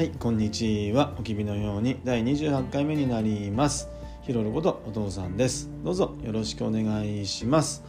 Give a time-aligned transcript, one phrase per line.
[0.00, 1.14] はいこんにちは。
[1.18, 3.86] おきびのように第28回目になります。
[4.22, 5.68] ひろることお父さんです。
[5.84, 7.84] どうぞよろしくお願いします。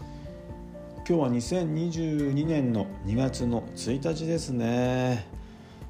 [1.07, 5.25] 今日は2022年の2月の1日ですね。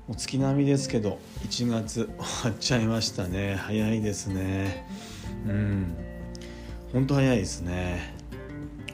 [0.07, 3.55] もう月並みですけど1月終わっちゃいましたね。
[3.55, 4.85] 早いですね。
[5.47, 5.95] うん。
[6.93, 8.13] ほんと早いですね。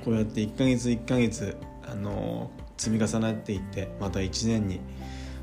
[0.06, 1.58] こうやって1ヶ月1ヶ月
[1.92, 4.80] あの積み重なっていってまた1年に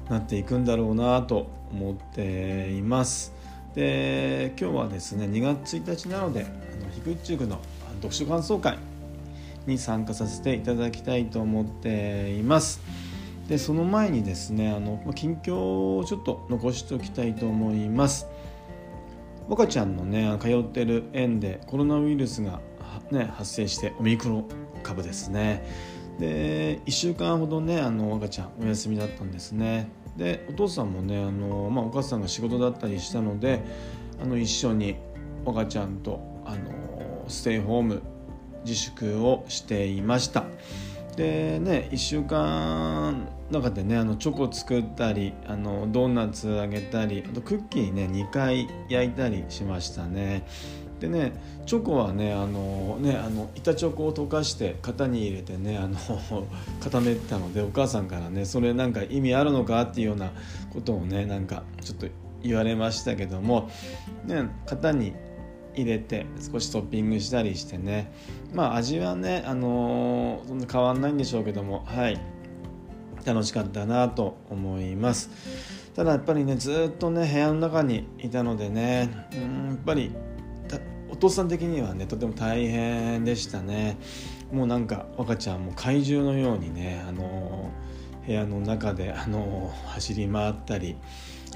[0.08, 3.32] なっていくんだろうなと思っています。
[3.74, 7.58] で今日はですね2月1日なのであのヒクチュクの
[7.96, 8.78] 読書感想会
[9.66, 12.80] に参加させていただきたいと思っています。
[13.48, 18.26] でその前にですねあの近況をちょっと残しておきたいと思います。
[19.48, 22.60] 若ちゃんのね通ってる園でコロナウイルスが、
[23.10, 24.48] ね、発生してオミクロン
[24.82, 25.66] 株ですね。
[26.18, 29.88] で1週間ほどねあの赤ちゃんお休みだったんですね。
[30.16, 33.62] でお父さんもねあの、まあ、お母さんが仕事だったりしたので
[34.22, 34.96] あの一緒に
[35.44, 38.02] 赤ちゃんとあのステイホーム
[38.64, 40.44] 自粛をしていました。
[41.16, 50.44] でね1週間中でねあのチョコ作ったりあのドーナツあげたりあとクッキーね2回焼いたりしましたね。
[51.04, 51.32] でね
[51.66, 55.96] チョコはねあのねあの板チョコを溶かして型に入れてねあの
[56.80, 60.32] 固めてたのでお母さんからねそれなんか意味あるのかっていうような
[60.72, 62.06] ことをねなんかちょっと
[62.42, 63.70] 言われましたけども、
[64.26, 65.12] ね、型に
[65.74, 68.12] 入れて少しトッピングしたりしてね
[68.54, 72.20] まあ味はねあのそんな変わんないんでしょうけどもはい
[73.26, 75.30] 楽しかったなと思います。
[75.94, 80.12] ただやっぱりねずっとね部屋の中にいたのでねうんやっぱり
[81.14, 83.96] お父さん的にはねとても大変でしたね。
[84.52, 87.70] もうなんか若ちゃんも怪獣のようにねあの
[88.26, 90.96] 部屋の中であの走り回ったり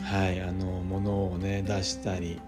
[0.00, 2.40] はいあの物をね出したり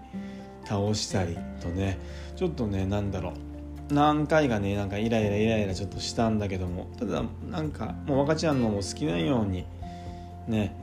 [0.63, 1.99] 倒したりとね
[2.37, 3.93] ちょっとね何だろう。
[3.93, 9.65] 何回かねなんかイライライライラちょっとしたんだけどもただなんかもう若ちゃんのも好きなように
[10.47, 10.73] ね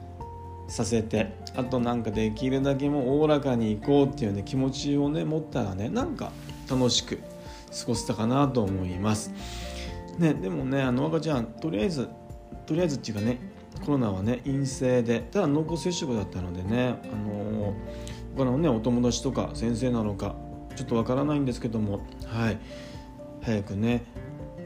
[0.68, 6.30] させてあとなんかできるだけもうおおらかにいこうっていうね気持ちをね持ったらねなんか
[6.70, 9.32] 楽しく過ごせたかなと思います。
[10.18, 12.08] ねでもねあの赤ちゃんとりあえず
[12.66, 13.38] とりあえずっていうかね
[13.84, 17.74] コロナはね陰性でただ濃厚接触だったのでねあの
[18.36, 20.34] 他のねお友達とか先生なのか
[20.76, 22.58] ちょっとわからないんですけどもはい。
[23.42, 24.02] 早くね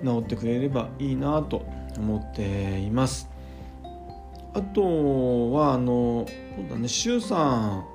[0.05, 1.65] 治ってくれればいいなと
[1.97, 3.32] 思っています。
[4.55, 6.27] あとはあの
[6.57, 7.87] そうだね周さん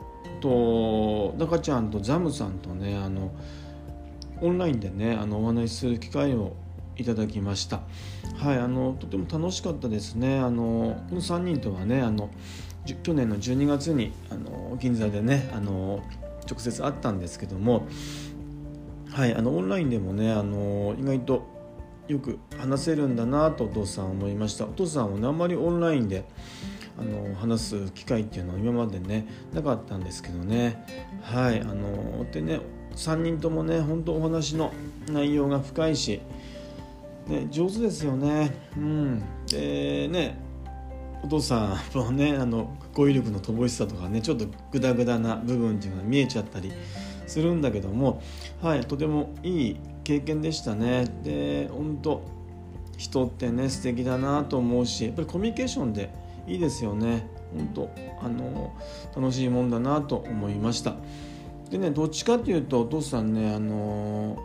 [0.42, 3.32] と中ちゃんとザムさんとねあの
[4.42, 6.56] オンラインでねあのお話しする機会を
[6.96, 7.82] いただきました。
[8.38, 10.40] はいあのとても楽しかったですね。
[10.40, 12.30] あのこの3人とはねあの
[13.04, 16.02] 去年の12月にあの銀座でねあの
[16.50, 17.88] 直接会ったんですけども。
[19.12, 21.57] はいあのオンラインでもねあの意外と
[22.08, 24.66] よく話せるんだなとお父さん思いました。
[24.66, 26.24] お父さんはねあんまりオンラインで
[26.98, 30.86] あの話す機会っていうのは今までねなかったんですけどね。
[31.22, 32.60] はいあのでね
[32.96, 34.72] 3人ともね本当お話の
[35.10, 36.22] 内容が深いし、
[37.28, 38.52] ね、上手ですよね。
[38.78, 39.24] うん。
[39.48, 40.40] でね
[41.24, 46.72] お父さんのねあの語彙力の乏しさとかねちょっとグダグダな部分っていうのが見えちゃったり
[47.28, 48.22] するんだけども
[48.62, 51.06] はいとてもいい経験でしたね。
[51.24, 52.22] で本当
[52.98, 56.10] 人ってね素敵だなと思うしやっぱりコミュニケーションで
[56.48, 57.28] いいですよね。
[57.56, 57.90] 本当
[58.22, 58.74] あの
[59.16, 60.96] 楽しいもんだなと思いました。
[61.70, 64.38] でねどっちかっていうとお父さんねあの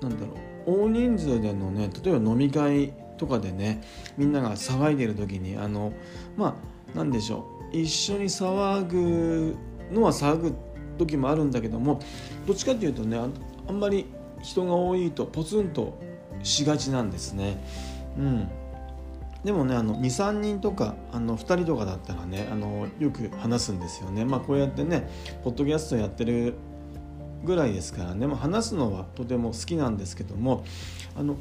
[0.00, 0.34] なんだろ
[0.66, 3.82] う大人数でのね例えば飲み会とかでね
[4.16, 5.92] みんなが騒いでる時にあの
[6.36, 6.54] まあ
[6.94, 9.56] 何でしょう一緒に騒ぐ
[9.92, 10.54] のは騒ぐ
[10.98, 12.00] 時もあるんだけども
[12.46, 13.18] どっちかっていうとね
[13.66, 14.06] あんまり
[14.42, 15.98] 人が多いとポツンと
[16.42, 17.56] しがちなんですね。
[18.16, 18.48] うん、
[19.44, 24.24] でもね23人とかあの2人とかだったらねあのよく話すんですよね。
[24.24, 25.08] まあ、こうやってね
[25.44, 26.54] ポッドキャストやってる
[27.44, 30.64] ぐらいですからね、まあ、話すのはとても好きなんですけども
[31.16, 31.36] あの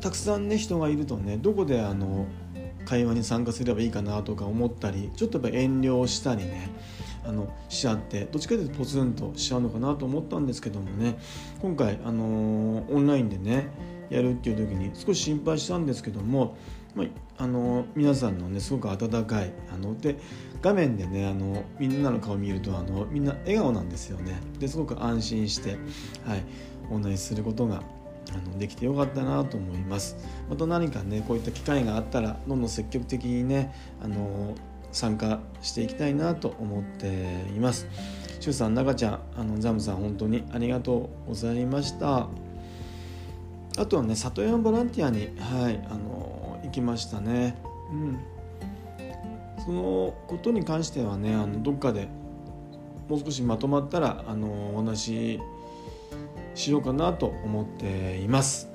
[0.00, 2.26] たくさんね人がいるとねどこであの
[2.84, 6.70] 会話に参加すればいいかなとか思ったりちょっとやっぱ遠慮したりね
[7.26, 11.18] あのしちゃってどっちかというとポツンとしちゃうのかなと思ったんですけどもね。
[11.60, 13.68] 今回、あのー、オンラインでね
[14.10, 16.56] やるっていう時に少し心配したんですけども、
[16.94, 17.06] まあ、
[17.38, 20.18] あのー、皆さんのねすごく温かいあので
[20.62, 24.40] 画面でねあのみんなの顔を見るとあのみんな笑顔なんですよね。
[24.58, 25.76] ですごく安心して、
[26.24, 26.44] はい、
[26.90, 27.82] お話しすることが
[28.34, 30.16] あのできてよかったなと思います。
[30.48, 34.54] また何かねこういった機会があったらどんどん積極的にねあの
[34.96, 37.86] 参加していきたいなと思っています。
[38.40, 42.28] しゅうさん中ちゃんあのザムさん本当にありがとうございました。
[43.76, 47.58] あとはね里山ボランティアにはいあの行きましたね。
[47.92, 48.18] うん。
[49.62, 52.08] そのことに関してはねあのどっかで
[53.06, 55.40] もう少しまとまったらあのお話し
[56.54, 58.70] しようかなと思っています。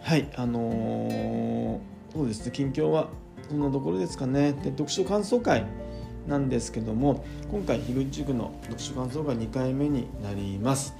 [0.00, 1.80] はいあのー、
[2.14, 3.08] そうですね近況は
[3.54, 4.52] そんなところですかね。
[4.52, 5.64] で読書感想会
[6.26, 10.92] なんですけども今回樋口塾の読書感想会2回目になります。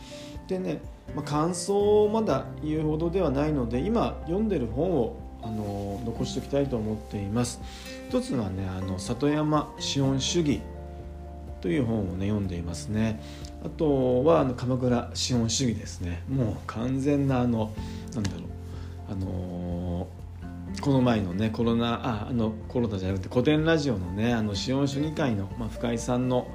[0.46, 0.80] でね、
[1.16, 7.60] まあ、感想をまだ言うほどではないので今読んでる本をあの残しておきたいと思っています。
[8.08, 10.60] 一つはねあの里山資本主義
[11.60, 13.20] という本をね読んでいますね。
[13.64, 16.22] あとはあの鎌倉資本主義ですね。
[16.28, 17.72] もう完全なあの
[18.14, 18.42] なんだろう
[19.10, 20.23] あのー、
[20.80, 26.48] この前のねコロナああのコロナじゃなくて古典ラジオのねあの資本主義会の、まあ、深井さんの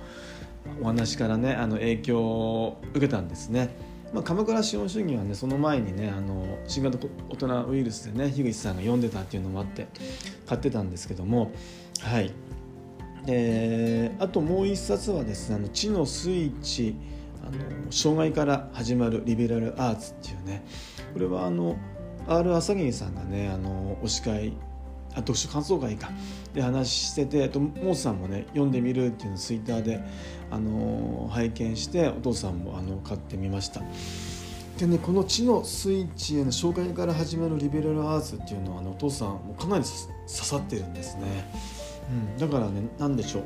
[0.81, 3.69] お話からねあの影響を受けたんですね。
[4.13, 9.87] まあ、鎌倉資本主義はねその前にねあの新型コ大人ウイルスでね樋口さんが読んでたっていうのもあって
[10.47, 11.51] 買ってたんですけども
[12.01, 12.33] はい
[13.25, 16.95] であともう一冊はですね「あの地のスイッチ」
[17.45, 20.63] あの障害から始まるリベラルアーツっていうね
[21.13, 21.77] これはあの
[22.29, 24.53] R 朝霧さんがねあの推し会
[25.13, 26.11] あ読書感想会か。
[26.53, 29.99] で話しててとモースさんもね読んでみるっていうのをツイッターで
[30.49, 33.81] あの拝見してお父さんもあの買ってみました。
[34.77, 41.51] でねこの「地のスイッチ」への紹介から始まるリベラルアーツっていうのはあのお父さんもかなり刺さってるんですね、
[42.09, 43.43] うん、だからね何でしょう。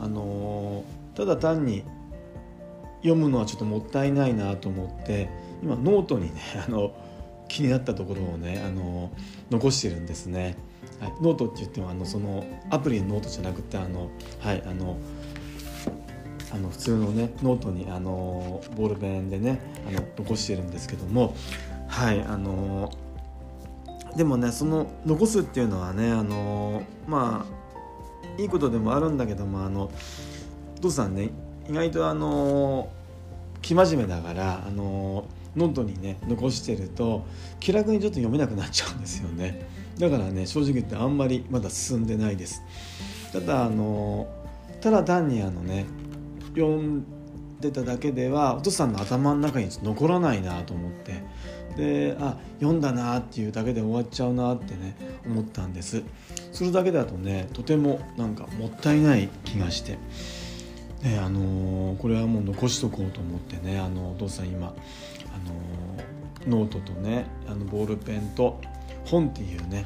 [0.00, 0.84] あの
[1.14, 1.82] ただ単に
[2.98, 5.30] 読むのはちょっともったいないなと思って
[5.62, 6.92] 今ノートにねあの
[7.48, 9.10] 気になったところをねあの
[9.50, 10.56] 残してるんですね。
[11.00, 14.10] はい、ノートって言ってもあのそのアプリのノートじゃなくてあの
[14.40, 14.96] はいあの
[16.52, 21.34] あの普通のねノートにあのボールペンでねあの残してるんですけども
[21.88, 22.90] はいあの
[24.16, 29.90] でもねその残すっていうのはねあのまあいいことでもあるんだけどもあの
[30.76, 31.30] お父さんね
[31.68, 32.88] 意外とあの
[33.62, 35.26] 生真面目だからあの
[35.56, 37.26] ノートにね残してると
[37.60, 39.68] 気楽にちょっと読めなくなっちゃうんですよね。
[39.98, 42.62] だからね正直言ってあんまりまだ進んでないです。
[43.32, 44.28] ただあの
[44.80, 45.86] ただ単にあのね
[46.54, 47.04] 読ん
[47.60, 51.24] でただけではお父さんの頭の中に残らないなと思って。
[51.76, 56.02] であ読んだなっていうだけで終わっちゃうなってね思ったんです。
[56.50, 59.98] それだけだとねとてもなんかもったいない気がして。
[61.02, 64.74] ねあのー、これはもう残しとこうと思ってねあのお父さん今、
[65.36, 68.60] あの、ノートとねあのボールペンと
[69.04, 69.84] 本っていうね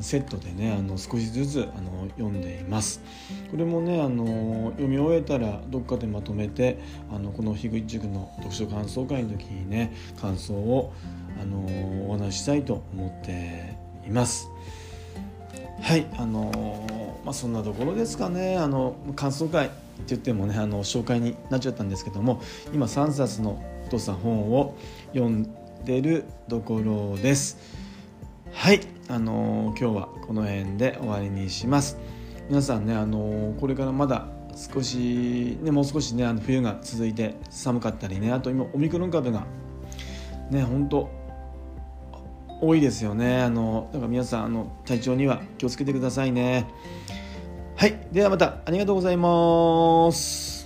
[0.00, 3.00] セットでねあの少しずつあの読んでいます。
[3.50, 6.78] これもねあの読み終えたらどっかでまとめて
[7.12, 10.92] あのこの樋口塾の読書感想会の時にね感想を
[11.40, 11.58] あの
[12.08, 13.76] お話ししたいと思って
[14.06, 14.48] います。
[15.80, 18.56] はいあのまあそんなところですかね。
[18.58, 19.70] あの感想会。
[19.94, 22.42] って言ってもねあの紹介になっちゃったんですけども
[22.72, 24.76] 今3冊のお父さん本を
[25.12, 25.48] 読ん
[25.84, 27.58] でるところです。
[28.52, 31.98] はいあの今日はこの辺で終わりにします。
[32.48, 39.46] 皆さんねあのこれからまだ少しねもう少しねあの冬が続いて寒かったりねあと今オミクロン株が
[40.50, 41.10] ね本当
[42.60, 43.42] 多いですよね。
[43.42, 46.66] あのだから皆さんあの体調には気をつけてくださいね。
[47.76, 47.98] はい。
[48.12, 48.58] ではまた。
[48.64, 50.63] ありがとうございます。